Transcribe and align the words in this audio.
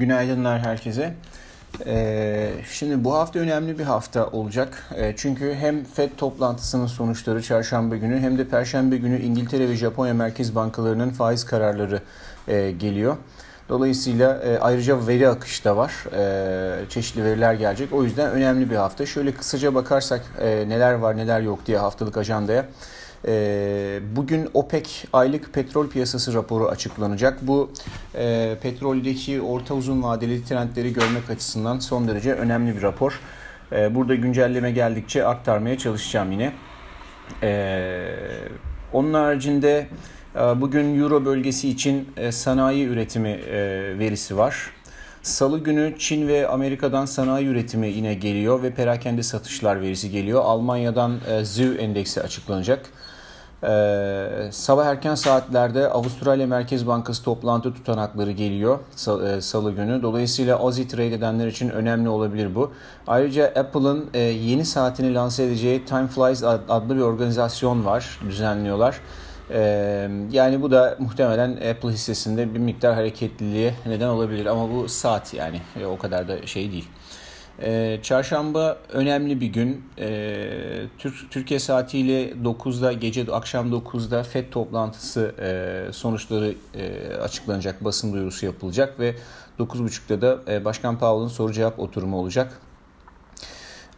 Günaydınlar 0.00 0.60
herkese. 0.60 1.14
Ee, 1.86 2.50
şimdi 2.70 3.04
bu 3.04 3.14
hafta 3.14 3.38
önemli 3.38 3.78
bir 3.78 3.84
hafta 3.84 4.26
olacak. 4.26 4.88
Ee, 4.96 5.14
çünkü 5.16 5.54
hem 5.54 5.84
FED 5.84 6.10
toplantısının 6.16 6.86
sonuçları 6.86 7.42
çarşamba 7.42 7.96
günü 7.96 8.20
hem 8.20 8.38
de 8.38 8.48
perşembe 8.48 8.96
günü 8.96 9.20
İngiltere 9.20 9.68
ve 9.68 9.76
Japonya 9.76 10.14
merkez 10.14 10.54
bankalarının 10.54 11.10
faiz 11.10 11.44
kararları 11.44 12.02
e, 12.48 12.70
geliyor. 12.70 13.16
Dolayısıyla 13.68 14.34
e, 14.34 14.58
ayrıca 14.58 15.06
veri 15.06 15.28
akışı 15.28 15.64
da 15.64 15.76
var. 15.76 15.92
E, 16.16 16.88
çeşitli 16.88 17.24
veriler 17.24 17.54
gelecek. 17.54 17.92
O 17.92 18.04
yüzden 18.04 18.30
önemli 18.30 18.70
bir 18.70 18.76
hafta. 18.76 19.06
Şöyle 19.06 19.32
kısaca 19.34 19.74
bakarsak 19.74 20.22
neler 20.42 20.94
var 20.94 21.16
neler 21.16 21.40
yok 21.40 21.66
diye 21.66 21.78
haftalık 21.78 22.16
ajandaya. 22.16 22.64
E, 23.26 24.00
bugün 24.16 24.48
OPEC 24.54 24.88
aylık 25.12 25.52
petrol 25.52 25.88
piyasası 25.88 26.34
raporu 26.34 26.68
açıklanacak. 26.68 27.38
Bu 27.42 27.70
e, 28.14 28.56
petroldeki 28.62 29.40
orta 29.40 29.74
uzun 29.74 30.02
vadeli 30.02 30.44
trendleri 30.44 30.92
görmek 30.92 31.30
açısından 31.30 31.78
son 31.78 32.08
derece 32.08 32.32
önemli 32.32 32.76
bir 32.76 32.82
rapor. 32.82 33.20
E, 33.72 33.94
burada 33.94 34.14
güncelleme 34.14 34.70
geldikçe 34.70 35.26
aktarmaya 35.26 35.78
çalışacağım 35.78 36.32
yine. 36.32 36.52
E, 37.42 38.08
onun 38.92 39.14
haricinde 39.14 39.86
e, 40.36 40.38
bugün 40.38 41.00
Euro 41.00 41.24
bölgesi 41.24 41.68
için 41.68 42.08
e, 42.16 42.32
sanayi 42.32 42.86
üretimi 42.86 43.28
e, 43.28 43.58
verisi 43.98 44.36
var. 44.36 44.70
Salı 45.22 45.58
günü 45.58 45.94
Çin 45.98 46.28
ve 46.28 46.48
Amerika'dan 46.48 47.04
sanayi 47.04 47.46
üretimi 47.46 47.88
yine 47.88 48.14
geliyor 48.14 48.62
ve 48.62 48.70
perakende 48.70 49.22
satışlar 49.22 49.80
verisi 49.80 50.10
geliyor. 50.10 50.40
Almanya'dan 50.44 51.18
ZÜ 51.42 51.74
endeksi 51.74 52.22
açıklanacak. 52.22 52.86
Ee, 53.64 54.28
sabah 54.52 54.86
erken 54.86 55.14
saatlerde 55.14 55.88
Avustralya 55.88 56.46
Merkez 56.46 56.86
Bankası 56.86 57.24
toplantı 57.24 57.74
tutanakları 57.74 58.30
geliyor 58.30 58.78
sal, 58.96 59.40
salı 59.40 59.72
günü. 59.72 60.02
Dolayısıyla 60.02 60.56
Aussie 60.56 60.88
trade 60.88 61.14
edenler 61.14 61.46
için 61.46 61.70
önemli 61.70 62.08
olabilir 62.08 62.54
bu. 62.54 62.72
Ayrıca 63.06 63.46
Apple'ın 63.46 64.06
e, 64.14 64.18
yeni 64.18 64.64
saatini 64.64 65.14
lanse 65.14 65.44
edeceği 65.44 65.84
Time 65.84 66.06
Flies 66.06 66.42
adlı 66.44 66.96
bir 66.96 67.00
organizasyon 67.00 67.84
var, 67.84 68.20
düzenliyorlar. 68.28 69.00
Ee, 69.52 70.10
yani 70.32 70.62
bu 70.62 70.70
da 70.70 70.96
muhtemelen 70.98 71.50
Apple 71.50 71.88
hissesinde 71.88 72.54
bir 72.54 72.58
miktar 72.58 72.94
hareketliliğe 72.94 73.74
neden 73.86 74.08
olabilir 74.08 74.46
ama 74.46 74.74
bu 74.74 74.88
saat 74.88 75.34
yani 75.34 75.60
e, 75.80 75.86
o 75.86 75.98
kadar 75.98 76.28
da 76.28 76.46
şey 76.46 76.72
değil. 76.72 76.88
Ee, 77.62 77.98
çarşamba 78.02 78.78
önemli 78.92 79.40
bir 79.40 79.46
gün. 79.46 79.84
Ee, 79.98 80.82
Türk 80.98 81.30
Türkiye 81.30 81.60
saatiyle 81.60 82.30
9'da 82.30 82.92
gece 82.92 83.32
akşam 83.32 83.72
9'da 83.72 84.22
FED 84.22 84.50
toplantısı 84.50 85.34
e, 85.40 85.92
sonuçları 85.92 86.54
e, 86.74 87.14
açıklanacak, 87.14 87.84
basın 87.84 88.12
duyurusu 88.12 88.46
yapılacak 88.46 89.00
ve 89.00 89.14
9.30'da 89.58 90.20
da 90.20 90.52
e, 90.52 90.64
Başkan 90.64 90.98
Powell'ın 90.98 91.28
soru 91.28 91.52
cevap 91.52 91.78
oturumu 91.78 92.16
olacak. 92.16 92.60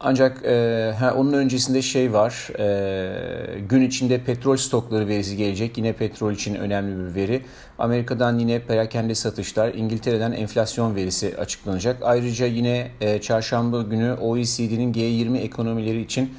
Ancak 0.05 0.45
e, 0.45 0.93
ha, 0.99 1.13
onun 1.13 1.33
öncesinde 1.33 1.81
şey 1.81 2.13
var, 2.13 2.49
e, 2.59 3.59
gün 3.59 3.81
içinde 3.81 4.17
petrol 4.17 4.57
stokları 4.57 5.07
verisi 5.07 5.37
gelecek. 5.37 5.77
Yine 5.77 5.93
petrol 5.93 6.31
için 6.31 6.55
önemli 6.55 7.09
bir 7.09 7.15
veri. 7.15 7.41
Amerika'dan 7.79 8.39
yine 8.39 8.59
perakende 8.59 9.15
satışlar, 9.15 9.73
İngiltere'den 9.73 10.31
enflasyon 10.31 10.95
verisi 10.95 11.35
açıklanacak. 11.37 11.97
Ayrıca 12.01 12.45
yine 12.45 12.91
e, 13.01 13.21
çarşamba 13.21 13.81
günü 13.81 14.13
OECD'nin 14.13 14.93
G20 14.93 15.37
ekonomileri 15.37 16.01
için 16.01 16.33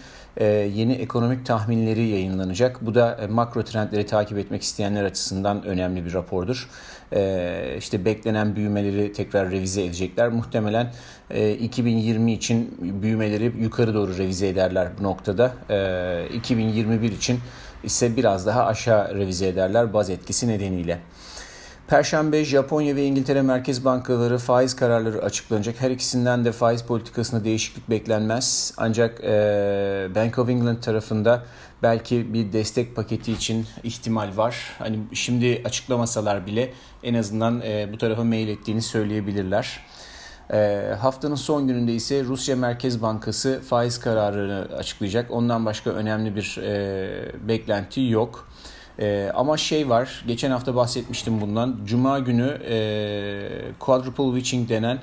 yeni 0.74 0.92
ekonomik 0.92 1.46
tahminleri 1.46 2.02
yayınlanacak. 2.02 2.86
Bu 2.86 2.94
da 2.94 3.18
e, 3.22 3.26
makro 3.26 3.64
trendleri 3.64 4.06
takip 4.06 4.38
etmek 4.38 4.62
isteyenler 4.62 5.04
açısından 5.04 5.64
önemli 5.64 6.04
bir 6.04 6.14
rapordur. 6.14 6.68
E, 7.12 7.74
işte 7.78 8.04
beklenen 8.04 8.56
büyümeleri 8.56 9.12
tekrar 9.12 9.50
revize 9.50 9.84
edecekler. 9.84 10.28
Muhtemelen 10.28 10.92
2020 11.60 12.32
için 12.32 12.76
büyümeleri 13.02 13.52
yukarı 13.60 13.94
doğru 13.94 14.18
revize 14.18 14.48
ederler 14.48 14.88
bu 14.98 15.02
noktada. 15.02 15.54
2021 16.34 17.12
için 17.12 17.38
ise 17.84 18.16
biraz 18.16 18.46
daha 18.46 18.66
aşağı 18.66 19.14
revize 19.14 19.48
ederler 19.48 19.92
baz 19.92 20.10
etkisi 20.10 20.48
nedeniyle. 20.48 20.98
Perşembe 21.88 22.44
Japonya 22.44 22.96
ve 22.96 23.04
İngiltere 23.04 23.42
Merkez 23.42 23.84
Bankaları 23.84 24.38
faiz 24.38 24.76
kararları 24.76 25.22
açıklanacak. 25.22 25.80
Her 25.80 25.90
ikisinden 25.90 26.44
de 26.44 26.52
faiz 26.52 26.82
politikasında 26.82 27.44
değişiklik 27.44 27.90
beklenmez. 27.90 28.74
Ancak 28.76 29.20
e, 29.24 30.08
Bank 30.14 30.38
of 30.38 30.48
England 30.48 30.82
tarafında 30.82 31.44
belki 31.82 32.34
bir 32.34 32.52
destek 32.52 32.96
paketi 32.96 33.32
için 33.32 33.66
ihtimal 33.82 34.36
var. 34.36 34.56
Hani 34.78 34.98
şimdi 35.12 35.62
açıklamasalar 35.64 36.46
bile 36.46 36.72
en 37.02 37.14
azından 37.14 37.60
e, 37.60 37.92
bu 37.92 37.98
tarafa 37.98 38.24
mail 38.24 38.48
ettiğini 38.48 38.82
söyleyebilirler. 38.82 39.80
E, 40.52 40.90
haftanın 41.00 41.34
son 41.34 41.68
gününde 41.68 41.94
ise 41.94 42.24
Rusya 42.24 42.56
Merkez 42.56 43.02
Bankası 43.02 43.60
faiz 43.68 44.00
kararını 44.00 44.76
açıklayacak. 44.76 45.30
Ondan 45.30 45.66
başka 45.66 45.90
önemli 45.90 46.36
bir 46.36 46.58
e, 46.62 47.48
beklenti 47.48 48.00
yok. 48.00 48.48
E, 48.98 49.30
ama 49.34 49.56
şey 49.56 49.88
var, 49.88 50.24
geçen 50.26 50.50
hafta 50.50 50.76
bahsetmiştim 50.76 51.40
bundan. 51.40 51.78
Cuma 51.84 52.18
günü 52.18 52.60
e, 52.68 53.48
quadruple 53.78 54.24
witching 54.24 54.68
denen 54.68 54.98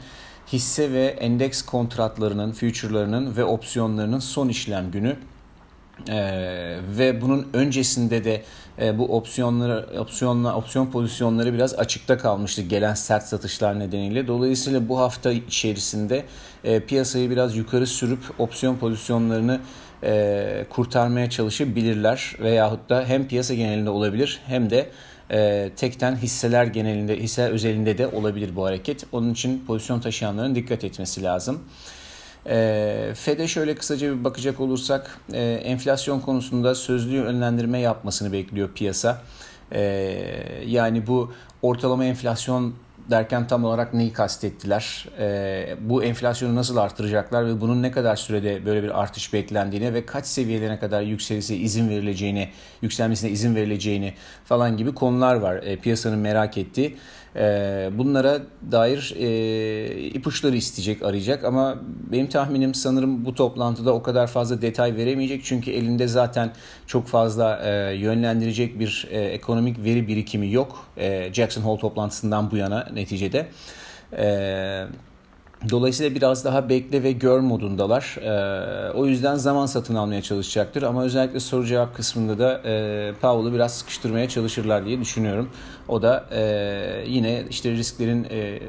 hisse 0.53 0.93
ve 0.93 1.05
endeks 1.05 1.61
kontratlarının, 1.61 2.51
future'larının 2.51 3.37
ve 3.37 3.43
opsiyonlarının 3.43 4.19
son 4.19 4.49
işlem 4.49 4.91
günü. 4.91 5.15
Ee, 6.09 6.77
ve 6.97 7.21
bunun 7.21 7.47
öncesinde 7.53 8.23
de 8.23 8.43
e, 8.81 8.97
bu 8.97 9.17
opsiyonları 9.17 9.99
opsiyonla 9.99 10.55
opsiyon 10.55 10.85
pozisyonları 10.87 11.53
biraz 11.53 11.73
açıkta 11.73 12.17
kalmıştı 12.17 12.61
gelen 12.61 12.93
sert 12.93 13.23
satışlar 13.23 13.79
nedeniyle. 13.79 14.27
Dolayısıyla 14.27 14.89
bu 14.89 14.99
hafta 14.99 15.31
içerisinde 15.31 16.25
e, 16.63 16.79
piyasayı 16.79 17.29
biraz 17.29 17.57
yukarı 17.57 17.87
sürüp 17.87 18.19
opsiyon 18.39 18.77
pozisyonlarını 18.77 19.59
e, 20.03 20.65
kurtarmaya 20.69 21.29
çalışabilirler 21.29 22.35
veyahut 22.39 22.89
da 22.89 23.05
hem 23.07 23.27
piyasa 23.27 23.53
genelinde 23.53 23.89
olabilir 23.89 24.39
hem 24.47 24.69
de 24.69 24.89
e, 25.31 25.69
tekten 25.75 26.15
hisseler 26.15 26.65
genelinde 26.65 27.19
hisse 27.19 27.43
özelinde 27.43 27.97
de 27.97 28.07
olabilir 28.07 28.55
bu 28.55 28.65
hareket. 28.65 29.05
Onun 29.11 29.31
için 29.31 29.63
pozisyon 29.67 29.99
taşıyanların 29.99 30.55
dikkat 30.55 30.83
etmesi 30.83 31.23
lazım. 31.23 31.63
E, 32.49 33.11
FED'e 33.15 33.47
şöyle 33.47 33.75
kısaca 33.75 34.17
bir 34.17 34.23
bakacak 34.23 34.59
olursak 34.59 35.19
e, 35.33 35.41
enflasyon 35.43 36.19
konusunda 36.19 36.75
sözlü 36.75 37.15
yönlendirme 37.15 37.79
yapmasını 37.79 38.33
bekliyor 38.33 38.69
piyasa. 38.75 39.21
E, 39.71 39.81
yani 40.65 41.07
bu 41.07 41.31
ortalama 41.61 42.05
enflasyon 42.05 42.73
derken 43.11 43.47
tam 43.47 43.63
olarak 43.63 43.93
neyi 43.93 44.13
kastettiler? 44.13 45.05
E, 45.19 45.75
bu 45.81 46.03
enflasyonu 46.03 46.55
nasıl 46.55 46.77
artıracaklar 46.77 47.47
ve 47.47 47.61
bunun 47.61 47.81
ne 47.81 47.91
kadar 47.91 48.15
sürede 48.15 48.65
böyle 48.65 48.83
bir 48.83 49.01
artış 49.01 49.33
beklendiğine 49.33 49.93
ve 49.93 50.05
kaç 50.05 50.25
seviyelerine 50.25 50.79
kadar 50.79 51.01
yükselirse 51.01 51.55
izin 51.55 51.89
verileceğini, 51.89 52.49
yükselmesine 52.81 53.29
izin 53.29 53.55
verileceğini 53.55 54.13
falan 54.45 54.77
gibi 54.77 54.93
konular 54.93 55.35
var 55.35 55.55
e, 55.55 55.77
piyasanın 55.77 56.19
merak 56.19 56.57
ettiği. 56.57 56.97
E, 57.35 57.89
bunlara 57.97 58.39
dair 58.71 59.13
e, 59.17 60.09
ipuçları 60.09 60.55
isteyecek, 60.55 61.03
arayacak 61.03 61.43
ama 61.43 61.77
benim 62.11 62.27
tahminim 62.27 62.73
sanırım 62.73 63.25
bu 63.25 63.35
toplantıda 63.35 63.93
o 63.93 64.03
kadar 64.03 64.27
fazla 64.27 64.61
detay 64.61 64.95
veremeyecek 64.95 65.43
çünkü 65.43 65.71
elinde 65.71 66.07
zaten 66.07 66.51
çok 66.87 67.07
fazla 67.07 67.61
e, 67.63 67.95
yönlendirecek 67.95 68.79
bir 68.79 69.07
e, 69.11 69.19
ekonomik 69.19 69.83
veri 69.83 70.07
birikimi 70.07 70.51
yok 70.51 70.87
Jackson 71.33 71.61
Hole 71.61 71.79
toplantısından 71.79 72.51
bu 72.51 72.57
yana 72.57 72.87
neticede. 72.93 73.47
Evet. 74.13 74.87
Dolayısıyla 75.69 76.15
biraz 76.15 76.45
daha 76.45 76.69
bekle 76.69 77.03
ve 77.03 77.11
gör 77.11 77.39
modundalar. 77.39 78.17
Ee, 78.21 78.91
o 78.91 79.05
yüzden 79.05 79.35
zaman 79.35 79.65
satın 79.65 79.95
almaya 79.95 80.21
çalışacaktır. 80.21 80.83
Ama 80.83 81.03
özellikle 81.03 81.39
soru 81.39 81.65
cevap 81.65 81.95
kısmında 81.95 82.39
da 82.39 82.61
e, 82.65 83.13
Powell'ı 83.21 83.53
biraz 83.53 83.73
sıkıştırmaya 83.73 84.29
çalışırlar 84.29 84.85
diye 84.85 85.01
düşünüyorum. 85.01 85.49
O 85.87 86.01
da 86.01 86.25
e, 86.31 86.41
yine 87.07 87.43
işte 87.49 87.71
risklerin 87.71 88.27
e, 88.31 88.59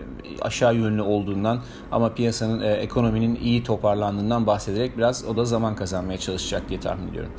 aşağı 0.41 0.75
yönlü 0.75 1.03
olduğundan 1.03 1.61
ama 1.93 2.15
piyasanın 2.15 2.61
e, 2.61 2.73
ekonominin 2.73 3.39
iyi 3.43 3.65
toparlandığından 3.65 4.47
bahsederek 4.47 4.99
biraz 4.99 5.25
o 5.25 5.37
da 5.37 5.45
zaman 5.45 5.77
kazanmaya 5.77 6.19
çalışacak 6.19 6.69
diye 6.69 6.81
tahmin 6.81 7.09
ediyorum. 7.09 7.33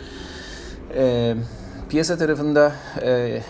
E, 0.96 1.36
piyasa 1.90 2.18
tarafında 2.18 2.72
e, 3.02 3.42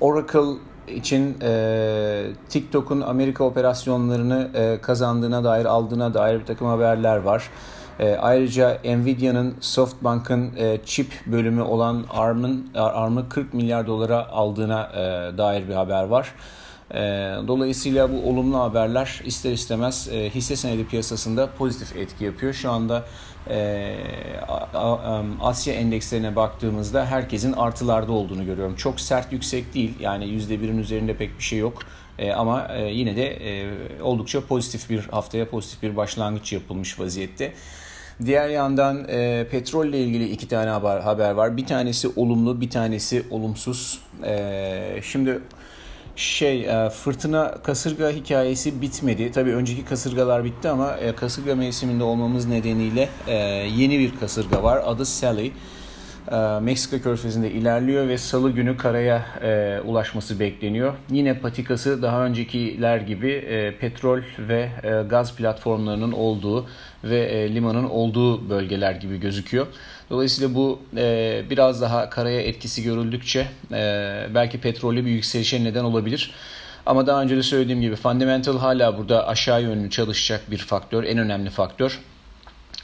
Oracle 0.00 0.67
için 0.94 1.36
e, 1.42 2.24
TikTok'un 2.48 3.00
Amerika 3.00 3.44
operasyonlarını 3.44 4.50
e, 4.54 4.80
kazandığına 4.80 5.44
dair 5.44 5.64
aldığına 5.64 6.14
dair 6.14 6.40
bir 6.40 6.46
takım 6.46 6.66
haberler 6.66 7.16
var. 7.16 7.50
E, 8.00 8.16
ayrıca 8.16 8.78
Nvidia'nın 8.84 9.54
SoftBank'ın 9.60 10.56
e, 10.56 10.78
çip 10.84 11.12
bölümü 11.26 11.62
olan 11.62 12.04
ARM'ın 12.10 12.70
ARM'ı 12.74 13.28
40 13.28 13.54
milyar 13.54 13.86
dolara 13.86 14.28
aldığına 14.28 14.90
e, 14.92 15.38
dair 15.38 15.68
bir 15.68 15.74
haber 15.74 16.04
var. 16.04 16.34
E, 16.94 16.98
dolayısıyla 17.48 18.12
bu 18.12 18.30
olumlu 18.30 18.58
haberler 18.58 19.20
ister 19.24 19.52
istemez 19.52 20.08
e, 20.12 20.30
hisse 20.30 20.56
senedi 20.56 20.86
piyasasında 20.86 21.50
pozitif 21.58 21.96
etki 21.96 22.24
yapıyor. 22.24 22.52
Şu 22.52 22.70
anda 22.70 23.04
e, 23.50 23.94
Asya 25.40 25.74
endekslerine 25.74 26.36
baktığımızda 26.36 27.06
herkesin 27.06 27.52
artılarda 27.52 28.12
olduğunu 28.12 28.44
görüyorum. 28.44 28.76
Çok 28.76 29.00
sert 29.00 29.32
yüksek 29.32 29.74
değil 29.74 29.94
yani 30.00 30.24
%1'in 30.24 30.78
üzerinde 30.78 31.16
pek 31.16 31.38
bir 31.38 31.44
şey 31.44 31.58
yok. 31.58 31.78
E, 32.18 32.32
ama 32.32 32.68
yine 32.90 33.16
de 33.16 33.38
oldukça 34.02 34.40
pozitif 34.40 34.90
bir 34.90 35.00
haftaya 35.00 35.50
pozitif 35.50 35.82
bir 35.82 35.96
başlangıç 35.96 36.52
yapılmış 36.52 37.00
vaziyette. 37.00 37.52
Diğer 38.24 38.48
yandan 38.48 39.08
e, 39.08 39.46
petrolle 39.50 39.98
ilgili 39.98 40.28
iki 40.30 40.48
tane 40.48 40.70
haber, 40.70 41.00
haber 41.00 41.30
var. 41.30 41.56
Bir 41.56 41.66
tanesi 41.66 42.08
olumlu, 42.16 42.60
bir 42.60 42.70
tanesi 42.70 43.22
olumsuz. 43.30 44.00
E, 44.24 45.00
şimdi 45.02 45.40
şey 46.18 46.64
e, 46.64 46.90
fırtına 46.90 47.54
kasırga 47.62 48.10
hikayesi 48.10 48.82
bitmedi. 48.82 49.32
Tabii 49.32 49.54
önceki 49.54 49.84
kasırgalar 49.84 50.44
bitti 50.44 50.68
ama 50.68 50.96
e, 50.96 51.14
kasırga 51.14 51.54
mevsiminde 51.54 52.04
olmamız 52.04 52.46
nedeniyle 52.46 53.08
e, 53.26 53.34
yeni 53.76 53.98
bir 53.98 54.16
kasırga 54.20 54.62
var. 54.62 54.82
Adı 54.86 55.06
Sally. 55.06 55.52
Meksika 56.62 57.02
körfezinde 57.02 57.50
ilerliyor 57.50 58.08
ve 58.08 58.18
salı 58.18 58.50
günü 58.50 58.76
karaya 58.76 59.26
e, 59.42 59.80
ulaşması 59.80 60.40
bekleniyor. 60.40 60.94
Yine 61.10 61.38
patikası 61.38 62.02
daha 62.02 62.24
öncekiler 62.24 62.98
gibi 62.98 63.30
e, 63.32 63.78
petrol 63.78 64.20
ve 64.38 64.68
e, 64.82 65.02
gaz 65.08 65.36
platformlarının 65.36 66.12
olduğu 66.12 66.66
ve 67.04 67.18
e, 67.18 67.54
limanın 67.54 67.84
olduğu 67.84 68.50
bölgeler 68.50 68.92
gibi 68.92 69.20
gözüküyor. 69.20 69.66
Dolayısıyla 70.10 70.54
bu 70.54 70.80
e, 70.96 71.42
biraz 71.50 71.82
daha 71.82 72.10
karaya 72.10 72.40
etkisi 72.40 72.82
görüldükçe 72.82 73.46
e, 73.72 74.26
belki 74.34 74.60
petrolü 74.60 75.04
bir 75.04 75.10
yükselişe 75.10 75.64
neden 75.64 75.84
olabilir. 75.84 76.30
Ama 76.86 77.06
daha 77.06 77.22
önce 77.22 77.36
de 77.36 77.42
söylediğim 77.42 77.80
gibi 77.80 77.96
fundamental 77.96 78.58
hala 78.58 78.98
burada 78.98 79.28
aşağı 79.28 79.62
yönlü 79.62 79.90
çalışacak 79.90 80.50
bir 80.50 80.58
faktör, 80.58 81.04
en 81.04 81.18
önemli 81.18 81.50
faktör. 81.50 82.00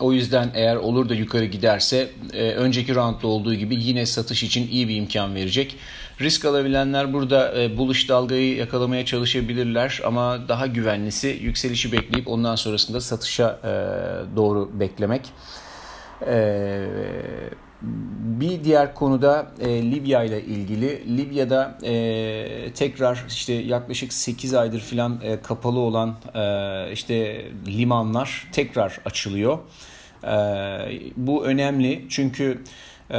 O 0.00 0.12
yüzden 0.12 0.50
eğer 0.54 0.76
olur 0.76 1.08
da 1.08 1.14
yukarı 1.14 1.44
giderse 1.44 2.10
e, 2.32 2.50
önceki 2.50 2.94
roundda 2.94 3.26
olduğu 3.26 3.54
gibi 3.54 3.74
yine 3.74 4.06
satış 4.06 4.42
için 4.42 4.68
iyi 4.68 4.88
bir 4.88 4.96
imkan 4.96 5.34
verecek. 5.34 5.76
Risk 6.20 6.44
alabilenler 6.44 7.12
burada 7.12 7.62
e, 7.62 7.76
buluş 7.76 8.08
dalgayı 8.08 8.56
yakalamaya 8.56 9.04
çalışabilirler 9.04 10.00
ama 10.04 10.48
daha 10.48 10.66
güvenlisi 10.66 11.38
yükselişi 11.42 11.92
bekleyip 11.92 12.28
ondan 12.28 12.56
sonrasında 12.56 13.00
satışa 13.00 13.60
e, 13.64 13.70
doğru 14.36 14.70
beklemek. 14.80 15.22
E, 16.26 16.86
bir 18.40 18.64
diğer 18.64 18.94
konuda 18.94 19.46
e, 19.60 19.90
Libya 19.90 20.24
ile 20.24 20.42
ilgili. 20.42 21.16
Libya'da 21.18 21.78
e, 21.84 22.72
tekrar 22.74 23.24
işte 23.28 23.52
yaklaşık 23.52 24.12
8 24.12 24.54
aydır 24.54 24.80
filan 24.80 25.20
e, 25.22 25.40
kapalı 25.42 25.78
olan 25.78 26.16
e, 26.34 26.92
işte 26.92 27.44
limanlar 27.66 28.48
tekrar 28.52 29.00
açılıyor. 29.04 29.58
E, 30.24 30.36
bu 31.16 31.44
önemli 31.44 32.06
çünkü 32.08 32.62
e, 33.10 33.16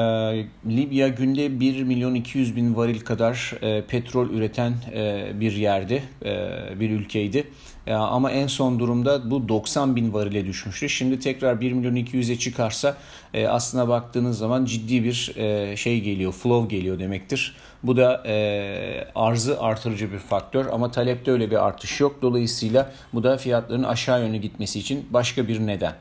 Libya 0.68 1.08
günde 1.08 1.60
1 1.60 1.84
milyon 1.84 2.16
200 2.16 2.56
bin 2.56 2.76
varil 2.76 3.00
kadar 3.00 3.54
e, 3.62 3.82
petrol 3.82 4.30
üreten 4.30 4.74
e, 4.94 5.32
bir 5.40 5.52
yerdi, 5.52 6.04
e, 6.26 6.50
bir 6.80 6.90
ülkeydi. 6.90 7.48
E, 7.88 7.94
ama 7.94 8.32
en 8.32 8.48
son 8.48 8.80
durumda 8.80 9.32
bu 9.32 9.50
90 9.50 9.96
bin 9.96 10.14
varile 10.14 10.46
düşmüştü. 10.46 10.90
Şimdi 10.90 11.20
tekrar 11.20 11.62
1 11.62 11.72
milyon 11.72 11.96
200'e 11.96 12.40
çıkarsa 12.40 12.98
e, 13.34 13.48
aslına 13.48 13.88
baktığınız 13.88 14.38
zaman 14.38 14.66
ciddi 14.66 15.04
bir 15.04 15.34
e, 15.36 15.78
şey 15.78 16.02
geliyor, 16.02 16.32
flow 16.32 16.78
geliyor 16.78 17.00
demektir. 17.00 17.56
Bu 17.84 17.98
da 17.98 18.24
e, 18.26 19.08
arzı 19.16 19.62
artırıcı 19.62 20.12
bir 20.12 20.20
faktör 20.20 20.66
ama 20.66 20.92
talepte 20.92 21.32
öyle 21.32 21.52
bir 21.52 21.66
artış 21.66 22.00
yok. 22.00 22.22
Dolayısıyla 22.22 22.92
bu 23.14 23.24
da 23.24 23.38
fiyatların 23.38 23.84
aşağı 23.84 24.22
yönlü 24.22 24.38
gitmesi 24.38 24.80
için 24.80 25.08
başka 25.10 25.48
bir 25.48 25.68
neden. 25.68 25.94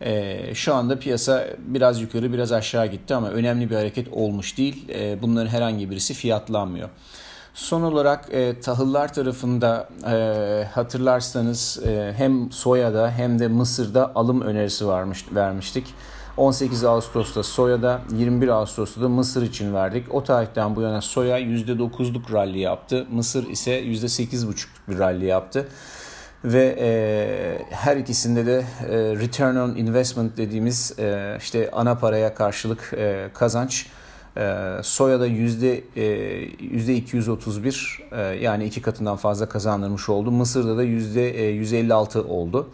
E, 0.00 0.54
şu 0.54 0.74
anda 0.74 0.98
piyasa 0.98 1.46
biraz 1.58 2.00
yukarı 2.00 2.32
biraz 2.32 2.52
aşağı 2.52 2.86
gitti 2.86 3.14
ama 3.14 3.30
önemli 3.30 3.70
bir 3.70 3.74
hareket 3.74 4.08
olmuş 4.12 4.58
değil. 4.58 4.88
E, 4.88 5.22
bunların 5.22 5.48
herhangi 5.50 5.90
birisi 5.90 6.14
fiyatlanmıyor. 6.14 6.88
Son 7.54 7.82
olarak 7.82 8.28
e, 8.30 8.60
tahıllar 8.60 9.12
tarafında 9.12 9.88
e, 10.06 10.66
hatırlarsanız 10.74 11.80
e, 11.86 12.14
hem 12.16 12.52
soyada 12.52 13.10
hem 13.10 13.38
de 13.38 13.48
mısırda 13.48 14.12
alım 14.14 14.40
önerisi 14.40 14.86
varmış, 14.86 15.24
vermiştik. 15.34 15.94
18 16.36 16.84
Ağustos'ta 16.84 17.42
soyada, 17.42 18.00
21 18.16 18.48
Ağustos'ta 18.48 19.00
da 19.02 19.08
mısır 19.08 19.42
için 19.42 19.74
verdik. 19.74 20.14
O 20.14 20.24
tarihten 20.24 20.76
bu 20.76 20.82
yana 20.82 21.00
soya 21.00 21.40
%9'luk 21.40 22.32
rally 22.32 22.58
yaptı. 22.58 23.06
Mısır 23.10 23.48
ise 23.48 23.82
%8,5'luk 23.82 24.66
bir 24.88 24.98
rally 24.98 25.24
yaptı 25.24 25.68
ve 26.44 26.76
e, 26.80 27.74
her 27.74 27.96
ikisinde 27.96 28.46
de 28.46 28.58
e, 28.58 28.64
return 28.96 29.56
on 29.56 29.76
investment 29.76 30.36
dediğimiz 30.36 30.94
e, 30.98 31.36
işte 31.40 31.70
ana 31.72 31.94
paraya 31.98 32.34
karşılık 32.34 32.92
e, 32.96 33.30
kazanç 33.34 33.86
e, 34.36 34.64
soyada 34.82 35.26
yüzde 35.26 35.82
e, 35.96 36.04
yüzde 36.60 36.94
231 36.94 38.02
e, 38.12 38.20
yani 38.20 38.64
iki 38.64 38.82
katından 38.82 39.16
fazla 39.16 39.48
kazandırmış 39.48 40.08
oldu. 40.08 40.30
Mısır'da 40.30 40.76
da 40.76 40.82
yüzde 40.82 41.20
156 41.20 42.24
oldu. 42.24 42.70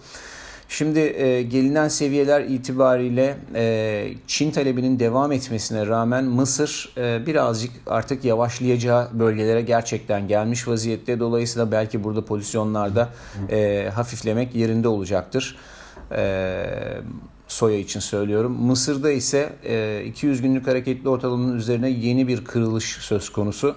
Şimdi 0.72 0.98
e, 0.98 1.42
gelinen 1.42 1.88
seviyeler 1.88 2.40
itibariyle 2.40 3.36
e, 3.54 4.14
Çin 4.26 4.50
talebinin 4.50 4.98
devam 4.98 5.32
etmesine 5.32 5.86
rağmen 5.86 6.24
Mısır 6.24 6.92
e, 6.96 7.26
birazcık 7.26 7.70
artık 7.86 8.24
yavaşlayacağı 8.24 9.08
bölgelere 9.12 9.62
gerçekten 9.62 10.28
gelmiş 10.28 10.68
vaziyette. 10.68 11.20
Dolayısıyla 11.20 11.72
belki 11.72 12.04
burada 12.04 12.24
pozisyonlarda 12.24 13.08
e, 13.50 13.88
hafiflemek 13.94 14.54
yerinde 14.54 14.88
olacaktır. 14.88 15.56
E, 16.12 16.64
soya 17.48 17.78
için 17.78 18.00
söylüyorum. 18.00 18.52
Mısır'da 18.52 19.10
ise 19.10 19.52
e, 19.64 20.04
200 20.06 20.42
günlük 20.42 20.66
hareketli 20.66 21.08
ortalamanın 21.08 21.56
üzerine 21.56 21.90
yeni 21.90 22.28
bir 22.28 22.44
kırılış 22.44 22.84
söz 22.84 23.30
konusu. 23.30 23.76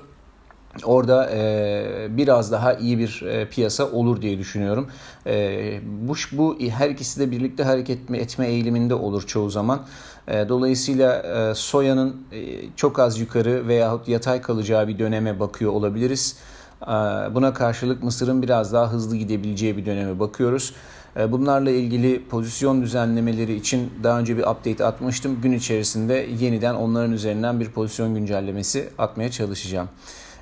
Orada 0.83 1.29
e, 1.33 2.07
biraz 2.09 2.51
daha 2.51 2.73
iyi 2.73 2.99
bir 2.99 3.21
e, 3.21 3.49
piyasa 3.49 3.91
olur 3.91 4.21
diye 4.21 4.37
düşünüyorum. 4.37 4.87
E, 5.27 5.79
bu, 5.85 6.13
bu 6.31 6.57
her 6.69 6.89
ikisi 6.89 7.19
de 7.19 7.31
birlikte 7.31 7.63
hareket 7.63 8.11
etme 8.11 8.47
eğiliminde 8.47 8.93
olur 8.93 9.27
çoğu 9.27 9.49
zaman. 9.49 9.81
E, 10.27 10.49
dolayısıyla 10.49 11.15
e, 11.15 11.55
soyanın 11.55 12.15
e, 12.31 12.61
çok 12.75 12.99
az 12.99 13.19
yukarı 13.19 13.67
veyahut 13.67 14.07
yatay 14.07 14.41
kalacağı 14.41 14.87
bir 14.87 14.99
döneme 14.99 15.39
bakıyor 15.39 15.71
olabiliriz. 15.71 16.37
E, 16.81 16.87
buna 17.35 17.53
karşılık 17.53 18.03
Mısır'ın 18.03 18.41
biraz 18.41 18.73
daha 18.73 18.91
hızlı 18.91 19.15
gidebileceği 19.15 19.77
bir 19.77 19.85
döneme 19.85 20.19
bakıyoruz. 20.19 20.73
E, 21.17 21.31
bunlarla 21.31 21.69
ilgili 21.69 22.25
pozisyon 22.25 22.81
düzenlemeleri 22.81 23.55
için 23.55 23.93
daha 24.03 24.19
önce 24.19 24.37
bir 24.37 24.43
update 24.43 24.85
atmıştım. 24.85 25.41
Gün 25.41 25.51
içerisinde 25.51 26.27
yeniden 26.39 26.75
onların 26.75 27.11
üzerinden 27.11 27.59
bir 27.59 27.69
pozisyon 27.69 28.15
güncellemesi 28.15 28.89
atmaya 28.97 29.31
çalışacağım. 29.31 29.87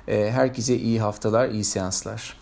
Ee, 0.08 0.30
herkese 0.30 0.76
iyi 0.76 1.00
haftalar, 1.00 1.48
iyi 1.48 1.64
seanslar. 1.64 2.36